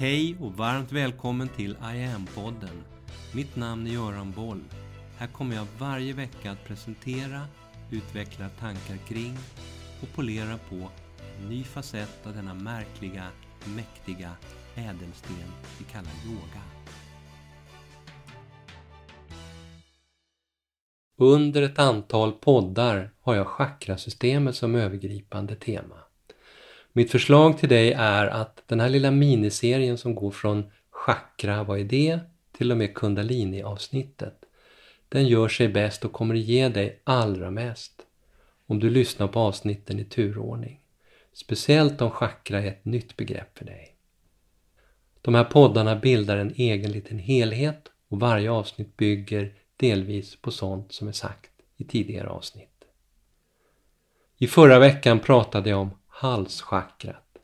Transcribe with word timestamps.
Hej 0.00 0.36
och 0.40 0.52
varmt 0.52 0.92
välkommen 0.92 1.48
till 1.48 1.70
I 1.70 2.04
am-podden. 2.04 2.82
Mitt 3.34 3.56
namn 3.56 3.86
är 3.86 3.90
Göran 3.90 4.32
Boll. 4.32 4.60
Här 5.18 5.26
kommer 5.26 5.56
jag 5.56 5.66
varje 5.78 6.12
vecka 6.12 6.50
att 6.50 6.64
presentera, 6.64 7.40
utveckla 7.90 8.48
tankar 8.48 8.96
kring 9.08 9.36
och 10.02 10.08
polera 10.14 10.58
på 10.68 10.88
en 11.38 11.48
ny 11.48 11.64
facett 11.64 12.26
av 12.26 12.34
denna 12.34 12.54
märkliga, 12.54 13.26
mäktiga 13.76 14.30
ädelsten 14.74 15.52
vi 15.78 15.84
kallar 15.84 16.12
yoga. 16.26 16.62
Under 21.18 21.62
ett 21.62 21.78
antal 21.78 22.32
poddar 22.32 23.10
har 23.20 23.34
jag 23.34 23.46
chakrasystemet 23.46 24.54
som 24.56 24.74
övergripande 24.74 25.56
tema. 25.56 25.96
Mitt 26.92 27.10
förslag 27.10 27.58
till 27.58 27.68
dig 27.68 27.92
är 27.92 28.26
att 28.26 28.62
den 28.66 28.80
här 28.80 28.88
lilla 28.88 29.10
miniserien 29.10 29.98
som 29.98 30.14
går 30.14 30.30
från 30.30 30.70
chakra, 30.90 31.64
vad 31.64 31.80
är 31.80 31.84
det? 31.84 32.20
till 32.60 32.70
och 32.70 32.78
med 32.78 32.94
kundalini-avsnittet. 32.94 34.44
Den 35.08 35.26
gör 35.28 35.48
sig 35.48 35.68
bäst 35.68 36.04
och 36.04 36.12
kommer 36.12 36.34
ge 36.34 36.68
dig 36.68 37.00
allra 37.04 37.50
mest 37.50 37.92
om 38.66 38.80
du 38.80 38.90
lyssnar 38.90 39.28
på 39.28 39.40
avsnitten 39.40 39.98
i 39.98 40.04
turordning. 40.04 40.80
Speciellt 41.32 42.00
om 42.02 42.10
chakra 42.10 42.62
är 42.62 42.66
ett 42.66 42.84
nytt 42.84 43.16
begrepp 43.16 43.58
för 43.58 43.64
dig. 43.64 43.94
De 45.22 45.34
här 45.34 45.44
poddarna 45.44 45.96
bildar 45.96 46.36
en 46.36 46.54
egen 46.56 46.92
liten 46.92 47.18
helhet 47.18 47.88
och 48.08 48.20
varje 48.20 48.50
avsnitt 48.50 48.96
bygger 48.96 49.54
delvis 49.76 50.36
på 50.36 50.50
sånt 50.50 50.92
som 50.92 51.08
är 51.08 51.12
sagt 51.12 51.50
i 51.76 51.84
tidigare 51.84 52.28
avsnitt. 52.28 52.84
I 54.38 54.46
förra 54.46 54.78
veckan 54.78 55.20
pratade 55.20 55.70
jag 55.70 55.80
om 55.80 55.90
halschakrat, 56.20 57.38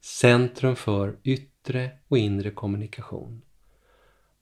centrum 0.00 0.76
för 0.76 1.16
yttre 1.22 1.90
och 2.08 2.18
inre 2.18 2.50
kommunikation. 2.50 3.42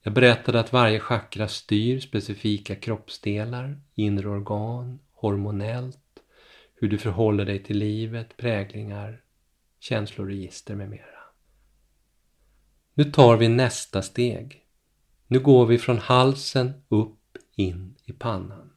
Jag 0.01 0.13
berättade 0.13 0.59
att 0.59 0.73
varje 0.73 0.99
chakra 0.99 1.47
styr 1.47 1.99
specifika 1.99 2.75
kroppsdelar, 2.75 3.81
inre 3.95 4.29
organ, 4.29 4.99
hormonellt, 5.13 6.23
hur 6.75 6.89
du 6.89 6.97
förhåller 6.97 7.45
dig 7.45 7.63
till 7.63 7.77
livet, 7.77 8.37
präglingar, 8.37 9.21
känsloregister 9.79 10.75
med 10.75 10.89
mera. 10.89 11.23
Nu 12.93 13.03
tar 13.03 13.37
vi 13.37 13.47
nästa 13.49 14.01
steg. 14.01 14.65
Nu 15.27 15.39
går 15.39 15.65
vi 15.65 15.77
från 15.77 15.97
halsen 15.97 16.73
upp 16.89 17.37
in 17.55 17.95
i 18.05 18.13
pannan. 18.13 18.73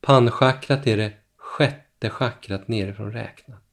Pannchakrat 0.00 0.86
är 0.86 0.96
det 0.96 1.12
sjätte 1.36 2.10
chakrat 2.10 2.68
nerifrån 2.68 3.12
räknat. 3.12 3.65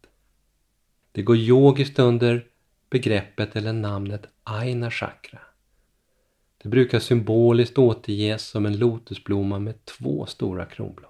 Det 1.15 1.21
går 1.21 1.37
yogiskt 1.37 1.99
under 1.99 2.45
begreppet 2.89 3.55
eller 3.55 3.73
namnet 3.73 4.27
Aina 4.43 4.91
chakra. 4.91 5.39
Det 6.63 6.69
brukar 6.69 6.99
symboliskt 6.99 7.77
återges 7.77 8.47
som 8.47 8.65
en 8.65 8.77
lotusblomma 8.77 9.59
med 9.59 9.85
två 9.85 10.25
stora 10.25 10.65
kronblad. 10.65 11.09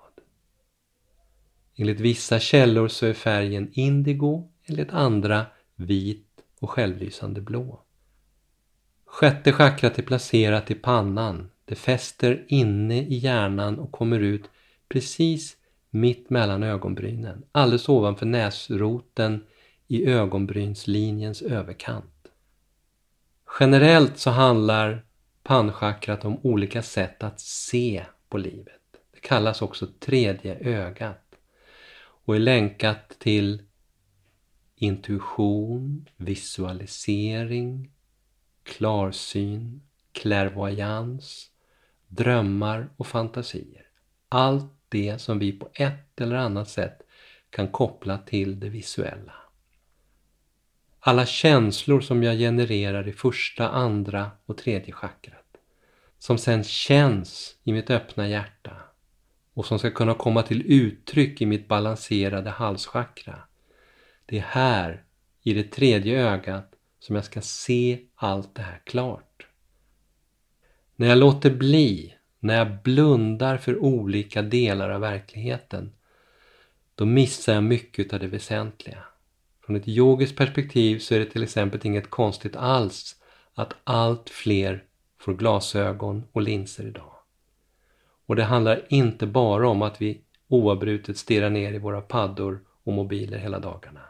Enligt 1.75 1.99
vissa 1.99 2.39
källor 2.39 2.87
så 2.87 3.05
är 3.05 3.13
färgen 3.13 3.69
indigo, 3.73 4.49
enligt 4.65 4.89
andra 4.89 5.45
vit 5.75 6.27
och 6.59 6.69
självlysande 6.69 7.41
blå. 7.41 7.81
Sjätte 9.05 9.51
chakrat 9.51 9.99
är 9.99 10.03
placerat 10.03 10.71
i 10.71 10.75
pannan. 10.75 11.49
Det 11.65 11.75
fäster 11.75 12.45
inne 12.47 13.01
i 13.01 13.15
hjärnan 13.15 13.79
och 13.79 13.91
kommer 13.91 14.19
ut 14.19 14.49
precis 14.89 15.57
mitt 15.89 16.29
mellan 16.29 16.63
ögonbrynen, 16.63 17.43
alldeles 17.51 17.89
ovanför 17.89 18.25
näsroten 18.25 19.45
i 19.93 20.05
ögonbrynslinjens 20.05 21.41
överkant. 21.41 22.27
Generellt 23.59 24.17
så 24.17 24.29
handlar 24.29 25.05
pannchakrat 25.43 26.25
om 26.25 26.39
olika 26.43 26.81
sätt 26.81 27.23
att 27.23 27.39
se 27.39 28.05
på 28.29 28.37
livet. 28.37 28.81
Det 29.13 29.19
kallas 29.19 29.61
också 29.61 29.87
tredje 29.99 30.55
ögat 30.55 31.35
och 32.25 32.35
är 32.35 32.39
länkat 32.39 33.19
till 33.19 33.61
intuition, 34.75 36.09
visualisering, 36.17 37.91
klarsyn, 38.63 39.81
klärvoajans, 40.11 41.51
drömmar 42.07 42.89
och 42.97 43.07
fantasier. 43.07 43.85
Allt 44.29 44.73
det 44.89 45.21
som 45.21 45.39
vi 45.39 45.51
på 45.51 45.69
ett 45.73 46.21
eller 46.21 46.35
annat 46.35 46.69
sätt 46.69 47.01
kan 47.49 47.67
koppla 47.67 48.17
till 48.17 48.59
det 48.59 48.69
visuella. 48.69 49.42
Alla 51.05 51.25
känslor 51.25 52.01
som 52.01 52.23
jag 52.23 52.37
genererar 52.37 53.07
i 53.07 53.13
första, 53.13 53.69
andra 53.69 54.31
och 54.45 54.57
tredje 54.57 54.93
chakrat. 54.93 55.57
Som 56.17 56.37
sen 56.37 56.63
känns 56.63 57.55
i 57.63 57.73
mitt 57.73 57.89
öppna 57.89 58.27
hjärta 58.27 58.71
och 59.53 59.65
som 59.65 59.79
ska 59.79 59.91
kunna 59.91 60.13
komma 60.13 60.43
till 60.43 60.63
uttryck 60.71 61.41
i 61.41 61.45
mitt 61.45 61.67
balanserade 61.67 62.49
halschakra. 62.49 63.39
Det 64.25 64.37
är 64.37 64.41
här, 64.41 65.03
i 65.41 65.53
det 65.53 65.63
tredje 65.63 66.31
ögat, 66.31 66.71
som 66.99 67.15
jag 67.15 67.25
ska 67.25 67.41
se 67.41 67.99
allt 68.15 68.55
det 68.55 68.61
här 68.61 68.81
klart. 68.83 69.47
När 70.95 71.07
jag 71.07 71.17
låter 71.17 71.51
bli, 71.51 72.15
när 72.39 72.57
jag 72.57 72.81
blundar 72.83 73.57
för 73.57 73.77
olika 73.77 74.41
delar 74.41 74.89
av 74.89 75.01
verkligheten, 75.01 75.93
då 76.95 77.05
missar 77.05 77.53
jag 77.53 77.63
mycket 77.63 78.13
av 78.13 78.19
det 78.19 78.27
väsentliga. 78.27 79.03
Från 79.65 79.75
ett 79.75 79.87
yogiskt 79.87 80.37
perspektiv 80.37 80.99
så 80.99 81.15
är 81.15 81.19
det 81.19 81.25
till 81.25 81.43
exempel 81.43 81.79
inget 81.83 82.09
konstigt 82.09 82.55
alls 82.55 83.15
att 83.53 83.73
allt 83.83 84.29
fler 84.29 84.83
får 85.19 85.33
glasögon 85.33 86.23
och 86.31 86.41
linser 86.41 86.87
idag. 86.87 87.13
Och 88.25 88.35
det 88.35 88.43
handlar 88.43 88.85
inte 88.89 89.27
bara 89.27 89.69
om 89.69 89.81
att 89.81 90.01
vi 90.01 90.21
oavbrutet 90.47 91.17
stirrar 91.17 91.49
ner 91.49 91.73
i 91.73 91.79
våra 91.79 92.01
paddor 92.01 92.59
och 92.83 92.93
mobiler 92.93 93.37
hela 93.37 93.59
dagarna. 93.59 94.01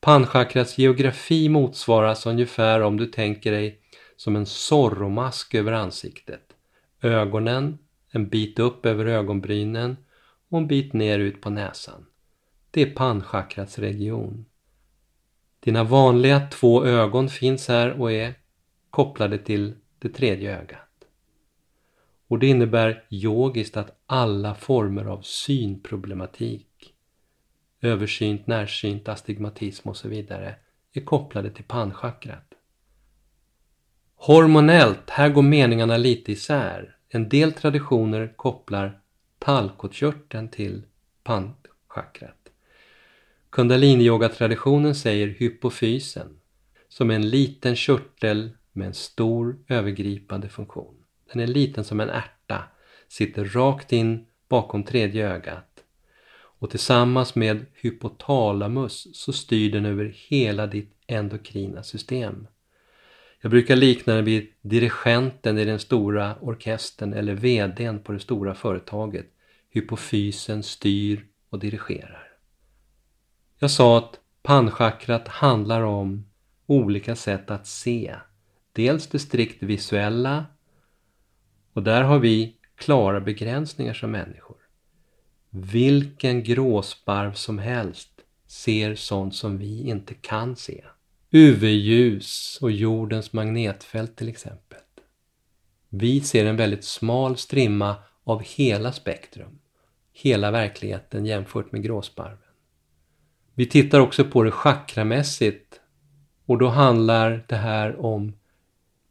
Pannchakrats 0.00 0.78
geografi 0.78 1.48
motsvaras 1.48 2.26
ungefär 2.26 2.80
om 2.80 2.96
du 2.96 3.06
tänker 3.06 3.52
dig 3.52 3.80
som 4.16 4.36
en 4.36 4.46
sorromask 4.46 5.54
över 5.54 5.72
ansiktet. 5.72 6.42
Ögonen, 7.02 7.78
en 8.10 8.28
bit 8.28 8.58
upp 8.58 8.86
över 8.86 9.06
ögonbrynen 9.06 9.96
och 10.48 10.58
en 10.58 10.66
bit 10.66 10.92
ner 10.92 11.18
ut 11.18 11.40
på 11.40 11.50
näsan. 11.50 12.06
Det 12.70 12.82
är 12.82 12.94
pannchakrats 12.94 13.78
region. 13.78 14.44
Dina 15.60 15.84
vanliga 15.84 16.48
två 16.48 16.84
ögon 16.84 17.28
finns 17.28 17.68
här 17.68 18.00
och 18.00 18.12
är 18.12 18.34
kopplade 18.90 19.38
till 19.38 19.74
det 19.98 20.08
tredje 20.08 20.58
ögat. 20.58 20.86
Och 22.28 22.38
det 22.38 22.46
innebär 22.46 23.04
yogiskt 23.10 23.76
att 23.76 24.02
alla 24.06 24.54
former 24.54 25.04
av 25.04 25.22
synproblematik, 25.22 26.94
översynt, 27.80 28.46
närsynt, 28.46 29.08
astigmatism 29.08 29.88
och 29.88 29.96
så 29.96 30.08
vidare 30.08 30.54
är 30.92 31.00
kopplade 31.00 31.50
till 31.50 31.64
pannchakrat. 31.64 32.54
Hormonellt, 34.14 35.10
här 35.10 35.28
går 35.28 35.42
meningarna 35.42 35.96
lite 35.96 36.32
isär. 36.32 36.96
En 37.08 37.28
del 37.28 37.52
traditioner 37.52 38.32
kopplar 38.36 39.00
tallkottkörteln 39.38 40.48
till 40.48 40.82
pannchakrat. 41.22 42.39
Kundalini-yoga-traditionen 43.50 44.94
säger 44.94 45.26
hypofysen 45.26 46.40
som 46.88 47.10
är 47.10 47.14
en 47.14 47.30
liten 47.30 47.76
körtel 47.76 48.50
med 48.72 48.86
en 48.86 48.94
stor 48.94 49.58
övergripande 49.68 50.48
funktion. 50.48 50.94
Den 51.32 51.42
är 51.42 51.46
liten 51.46 51.84
som 51.84 52.00
en 52.00 52.10
ärta, 52.10 52.64
sitter 53.08 53.44
rakt 53.44 53.92
in 53.92 54.26
bakom 54.48 54.84
tredje 54.84 55.28
ögat 55.28 55.84
och 56.32 56.70
tillsammans 56.70 57.34
med 57.34 57.66
hypotalamus 57.74 59.08
så 59.12 59.32
styr 59.32 59.72
den 59.72 59.86
över 59.86 60.14
hela 60.28 60.66
ditt 60.66 60.94
endokrina 61.06 61.82
system. 61.82 62.46
Jag 63.40 63.50
brukar 63.50 63.76
likna 63.76 64.14
den 64.14 64.24
vid 64.24 64.46
dirigenten 64.60 65.58
i 65.58 65.64
den 65.64 65.78
stora 65.78 66.36
orkestern 66.40 67.12
eller 67.12 67.34
VDn 67.34 67.98
på 67.98 68.12
det 68.12 68.20
stora 68.20 68.54
företaget. 68.54 69.26
Hypofysen 69.70 70.62
styr 70.62 71.26
och 71.50 71.58
dirigerar. 71.58 72.29
Jag 73.62 73.70
sa 73.70 73.98
att 73.98 74.20
pannchakrat 74.42 75.28
handlar 75.28 75.82
om 75.82 76.26
olika 76.66 77.16
sätt 77.16 77.50
att 77.50 77.66
se. 77.66 78.16
Dels 78.72 79.06
det 79.06 79.18
strikt 79.18 79.62
visuella 79.62 80.46
och 81.72 81.82
där 81.82 82.02
har 82.02 82.18
vi 82.18 82.56
klara 82.74 83.20
begränsningar 83.20 83.94
som 83.94 84.10
människor. 84.10 84.56
Vilken 85.50 86.42
gråsparv 86.42 87.32
som 87.32 87.58
helst 87.58 88.10
ser 88.46 88.94
sånt 88.94 89.34
som 89.34 89.58
vi 89.58 89.88
inte 89.88 90.14
kan 90.14 90.56
se. 90.56 90.84
UV-ljus 91.30 92.58
och 92.62 92.70
jordens 92.70 93.32
magnetfält 93.32 94.16
till 94.16 94.28
exempel. 94.28 94.80
Vi 95.88 96.20
ser 96.20 96.44
en 96.44 96.56
väldigt 96.56 96.84
smal 96.84 97.36
strimma 97.36 97.96
av 98.24 98.42
hela 98.42 98.92
spektrum, 98.92 99.58
hela 100.12 100.50
verkligheten 100.50 101.26
jämfört 101.26 101.72
med 101.72 101.82
gråsparven. 101.82 102.49
Vi 103.54 103.66
tittar 103.66 104.00
också 104.00 104.24
på 104.24 104.42
det 104.42 104.50
chakramässigt 104.50 105.80
Och 106.46 106.58
då 106.58 106.68
handlar 106.68 107.44
det 107.48 107.56
här 107.56 108.04
om 108.04 108.32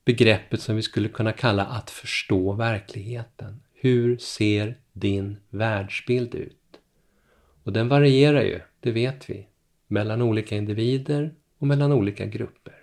begreppet 0.06 0.62
som 0.62 0.76
vi 0.76 0.82
skulle 0.82 1.10
kunna 1.10 1.32
kalla 1.32 1.66
att 1.66 1.90
förstå 1.90 2.54
verkligheten. 2.54 3.62
Hur 3.74 4.18
ser 4.18 4.78
din 4.94 5.38
världsbild 5.50 6.36
ut? 6.36 6.80
Och 7.64 7.74
den 7.74 7.88
varierar 7.88 8.42
ju, 8.42 8.60
det 8.80 8.92
vet 8.92 9.30
vi, 9.30 9.48
mellan 9.88 10.22
olika 10.22 10.56
individer 10.56 11.34
och 11.58 11.68
mellan 11.68 11.92
olika 11.92 12.26
grupper. 12.26 12.74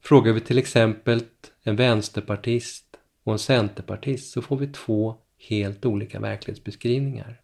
Frågar 0.00 0.32
vi 0.32 0.40
till 0.40 0.58
exempel 0.58 1.22
en 1.62 1.76
vänsterpartist 1.76 2.86
och 3.22 3.32
en 3.32 3.38
centerpartist 3.38 4.32
så 4.32 4.42
får 4.42 4.56
vi 4.56 4.66
två 4.66 5.16
helt 5.48 5.84
olika 5.84 6.20
verklighetsbeskrivningar. 6.20 7.40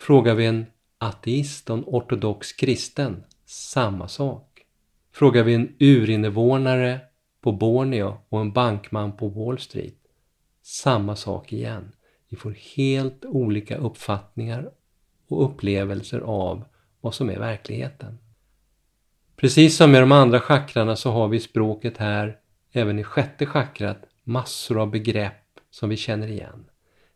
Frågar 0.00 0.34
vi 0.34 0.46
en 0.46 0.66
ateist 0.98 1.70
och 1.70 1.78
en 1.78 1.84
ortodox 1.86 2.52
kristen, 2.52 3.24
samma 3.46 4.08
sak. 4.08 4.64
Frågar 5.12 5.42
vi 5.42 5.54
en 5.54 5.76
urinvånare 5.78 7.00
på 7.40 7.52
Borneo 7.52 8.18
och 8.28 8.40
en 8.40 8.52
bankman 8.52 9.16
på 9.16 9.28
Wall 9.28 9.58
Street, 9.58 9.98
samma 10.62 11.16
sak 11.16 11.52
igen. 11.52 11.92
Vi 12.28 12.36
får 12.36 12.56
helt 12.76 13.24
olika 13.24 13.76
uppfattningar 13.76 14.70
och 15.28 15.44
upplevelser 15.44 16.20
av 16.20 16.64
vad 17.00 17.14
som 17.14 17.30
är 17.30 17.38
verkligheten. 17.38 18.18
Precis 19.36 19.76
som 19.76 19.92
med 19.92 20.02
de 20.02 20.12
andra 20.12 20.40
chakrarna 20.40 20.96
så 20.96 21.10
har 21.10 21.28
vi 21.28 21.36
i 21.36 21.40
språket 21.40 21.96
här, 21.96 22.38
även 22.72 22.98
i 22.98 23.04
sjätte 23.04 23.46
chakrat, 23.46 24.04
massor 24.24 24.78
av 24.80 24.90
begrepp 24.90 25.60
som 25.70 25.88
vi 25.88 25.96
känner 25.96 26.28
igen. 26.28 26.64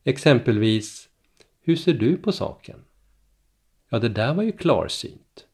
Exempelvis, 0.04 1.08
hur 1.62 1.76
ser 1.76 1.94
du 1.94 2.16
på 2.16 2.32
saken? 2.32 2.84
Ja, 3.92 3.98
det 3.98 4.08
där 4.08 4.34
var 4.34 4.42
ju 4.42 4.52
klarsynt. 4.52 5.46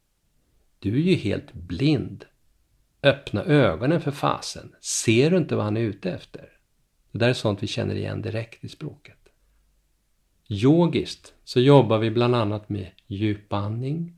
Du 0.79 0.95
är 0.95 1.03
ju 1.03 1.15
helt 1.15 1.53
blind. 1.53 2.25
Öppna 3.03 3.45
ögonen 3.45 4.01
för 4.01 4.11
fasen. 4.11 4.75
Ser 4.81 5.31
du 5.31 5.37
inte 5.37 5.57
vad 5.57 5.65
han 5.65 5.77
är 5.77 5.81
ute 5.81 6.11
efter? 6.11 6.49
Det 7.13 7.19
där 7.19 7.29
är 7.29 7.33
sånt 7.33 7.63
vi 7.63 7.67
känner 7.67 7.95
igen 7.95 8.23
direkt 8.23 8.65
i 8.65 8.69
språket. 8.69 9.19
Yogiskt 10.49 11.35
så 11.45 11.61
jobbar 11.61 11.99
vi 11.99 12.11
bland 12.11 12.35
annat 12.35 12.69
med 12.69 12.91
djupandning, 13.07 14.15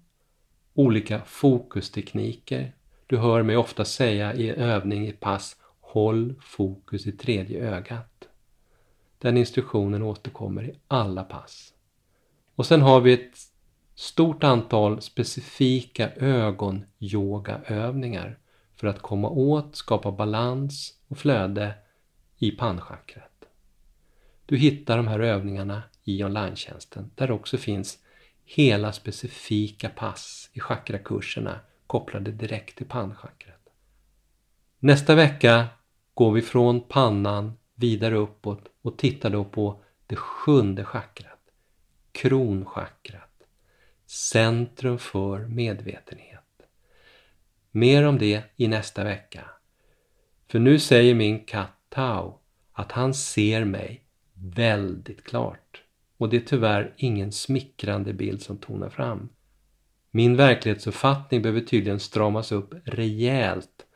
olika 0.74 1.22
fokustekniker. 1.26 2.74
Du 3.06 3.16
hör 3.16 3.42
mig 3.42 3.56
ofta 3.56 3.84
säga 3.84 4.34
i 4.34 4.50
övning 4.50 5.08
i 5.08 5.12
pass 5.12 5.56
Håll 5.80 6.34
fokus 6.40 7.06
i 7.06 7.12
tredje 7.12 7.60
ögat. 7.60 8.28
Den 9.18 9.36
instruktionen 9.36 10.02
återkommer 10.02 10.64
i 10.64 10.74
alla 10.88 11.24
pass. 11.24 11.74
Och 12.54 12.66
sen 12.66 12.82
har 12.82 13.00
vi 13.00 13.12
ett 13.12 13.49
stort 14.00 14.44
antal 14.44 15.02
specifika 15.02 16.10
ögonyogaövningar 16.10 18.38
för 18.74 18.86
att 18.86 19.02
komma 19.02 19.28
åt, 19.28 19.76
skapa 19.76 20.12
balans 20.12 20.94
och 21.08 21.18
flöde 21.18 21.74
i 22.38 22.50
pannchakrat. 22.50 23.44
Du 24.46 24.56
hittar 24.56 24.96
de 24.96 25.08
här 25.08 25.20
övningarna 25.20 25.82
i 26.04 26.24
online 26.24 26.56
där 27.14 27.26
det 27.26 27.32
också 27.32 27.56
finns 27.56 27.98
hela 28.44 28.92
specifika 28.92 29.88
pass 29.88 30.50
i 30.52 30.60
chakrakurserna 30.60 31.60
kopplade 31.86 32.30
direkt 32.30 32.76
till 32.76 32.86
pannchakrat. 32.86 33.68
Nästa 34.78 35.14
vecka 35.14 35.66
går 36.14 36.32
vi 36.32 36.42
från 36.42 36.80
pannan 36.80 37.52
vidare 37.74 38.16
uppåt 38.16 38.68
och 38.82 38.98
tittar 38.98 39.30
då 39.30 39.44
på 39.44 39.82
det 40.06 40.16
sjunde 40.16 40.84
chakrat, 40.84 41.40
kronchakrat, 42.12 43.29
centrum 44.10 44.98
för 44.98 45.38
medvetenhet. 45.38 46.40
Mer 47.70 48.06
om 48.06 48.18
det 48.18 48.42
i 48.56 48.68
nästa 48.68 49.04
vecka. 49.04 49.44
För 50.48 50.58
nu 50.58 50.78
säger 50.78 51.14
min 51.14 51.44
katt 51.44 51.76
Tao 51.88 52.38
att 52.72 52.92
han 52.92 53.14
ser 53.14 53.64
mig 53.64 54.04
väldigt 54.34 55.24
klart. 55.24 55.82
Och 56.16 56.28
det 56.28 56.36
är 56.36 56.40
tyvärr 56.40 56.94
ingen 56.96 57.32
smickrande 57.32 58.12
bild 58.12 58.42
som 58.42 58.58
tonar 58.58 58.88
fram. 58.88 59.28
Min 60.10 60.36
verklighetsuppfattning 60.36 61.42
behöver 61.42 61.60
tydligen 61.60 62.00
stramas 62.00 62.52
upp 62.52 62.74
rejält 62.84 63.86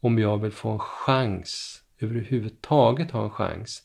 om 0.00 0.18
jag 0.18 0.38
vill 0.38 0.52
få 0.52 0.70
en 0.70 0.78
chans, 0.78 1.82
överhuvudtaget 1.98 3.10
ha 3.10 3.24
en 3.24 3.30
chans, 3.30 3.82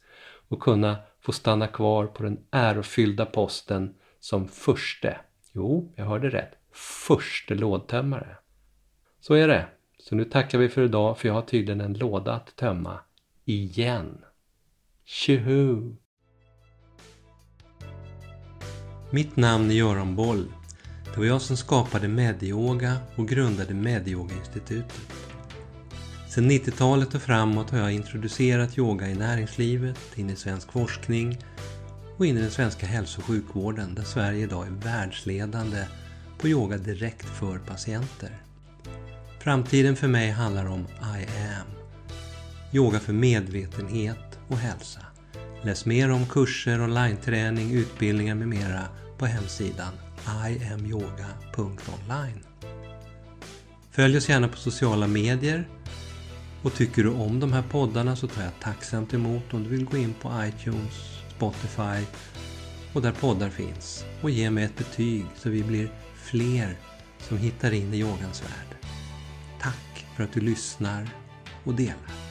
och 0.47 0.59
kunna 0.59 0.97
få 1.19 1.31
stanna 1.31 1.67
kvar 1.67 2.07
på 2.07 2.23
den 2.23 2.39
ärofyllda 2.51 3.25
posten 3.25 3.95
som 4.19 4.47
förste, 4.47 5.17
jo, 5.57 5.93
jag 5.95 6.05
hörde 6.05 6.29
rätt, 6.29 6.51
förste 6.71 7.55
lådtömmare. 7.55 8.37
Så 9.19 9.33
är 9.33 9.47
det. 9.47 9.67
Så 9.99 10.15
nu 10.15 10.25
tackar 10.25 10.57
vi 10.57 10.69
för 10.69 10.81
idag 10.81 11.17
för 11.17 11.27
jag 11.27 11.35
har 11.35 11.41
tydligen 11.41 11.81
en 11.81 11.93
låda 11.93 12.33
att 12.33 12.55
tömma. 12.55 12.99
Igen. 13.45 14.17
Tjoho! 15.05 15.95
Mitt 19.11 19.35
namn 19.35 19.71
är 19.71 19.75
Göran 19.75 20.15
Boll. 20.15 20.45
Det 21.13 21.17
var 21.17 21.25
jag 21.25 21.41
som 21.41 21.57
skapade 21.57 22.07
Medyoga 22.07 22.97
och 23.15 23.27
grundade 23.27 23.73
Medyoga-institutet. 23.73 25.01
Sedan 26.29 26.51
90-talet 26.51 27.15
och 27.15 27.21
framåt 27.21 27.69
har 27.69 27.79
jag 27.79 27.91
introducerat 27.91 28.77
yoga 28.77 29.07
i 29.07 29.15
näringslivet, 29.15 30.17
in 30.17 30.29
i 30.29 30.35
svensk 30.35 30.71
forskning 30.71 31.37
och 32.17 32.25
in 32.25 32.37
i 32.37 32.41
den 32.41 32.51
svenska 32.51 32.85
hälso 32.85 33.19
och 33.21 33.25
sjukvården 33.25 33.95
där 33.95 34.03
Sverige 34.03 34.43
idag 34.43 34.67
är 34.67 34.71
världsledande 34.71 35.85
på 36.37 36.47
yoga 36.47 36.77
direkt 36.77 37.25
för 37.25 37.57
patienter. 37.59 38.31
Framtiden 39.39 39.95
för 39.95 40.07
mig 40.07 40.31
handlar 40.31 40.65
om 40.65 40.87
I 41.01 41.25
am. 41.25 41.67
Yoga 42.73 42.99
för 42.99 43.13
medvetenhet 43.13 44.39
och 44.47 44.57
hälsa. 44.57 45.01
Läs 45.63 45.85
mer 45.85 46.11
om 46.11 46.25
kurser, 46.25 46.81
online-träning, 46.81 47.71
utbildningar 47.71 48.35
med 48.35 48.47
mera 48.47 48.83
på 49.17 49.25
hemsidan 49.25 49.93
iamyoga.online. 50.47 52.43
Följ 53.91 54.17
oss 54.17 54.29
gärna 54.29 54.47
på 54.47 54.57
sociala 54.57 55.07
medier 55.07 55.67
och 56.63 56.73
tycker 56.73 57.03
du 57.03 57.09
om 57.09 57.39
de 57.39 57.53
här 57.53 57.63
poddarna 57.69 58.15
så 58.15 58.27
tar 58.27 58.43
jag 58.43 58.51
tacksamt 58.61 59.13
emot 59.13 59.53
om 59.53 59.63
du 59.63 59.69
vill 59.69 59.85
gå 59.85 59.97
in 59.97 60.13
på 60.21 60.31
iTunes, 60.47 61.17
Spotify 61.37 62.05
och 62.93 63.01
där 63.01 63.11
poddar 63.11 63.49
finns 63.49 64.05
och 64.21 64.29
ge 64.29 64.49
mig 64.49 64.63
ett 64.63 64.77
betyg 64.77 65.25
så 65.35 65.49
vi 65.49 65.63
blir 65.63 65.91
fler 66.15 66.77
som 67.19 67.37
hittar 67.37 67.73
in 67.73 67.93
i 67.93 67.97
yogans 67.97 68.43
värld. 68.43 68.77
Tack 69.61 70.05
för 70.15 70.23
att 70.23 70.33
du 70.33 70.41
lyssnar 70.41 71.09
och 71.63 71.73
delar. 71.73 72.26